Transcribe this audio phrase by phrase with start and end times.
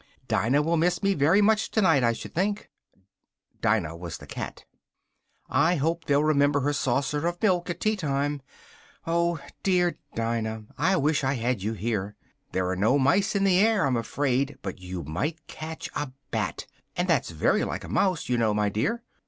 [0.27, 2.71] "Dinah will miss me very much tonight, I should think!"
[3.61, 4.65] (Dinah was the cat.)
[5.47, 8.41] "I hope they'll remember her saucer of milk at tea time!
[9.05, 12.15] Oh, dear Dinah, I wish I had you here!
[12.51, 16.65] There are no mice in the air, I'm afraid, but you might catch a bat,
[16.97, 19.03] and that's very like a mouse, you know, my dear.